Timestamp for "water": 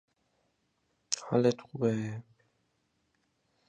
1.75-1.91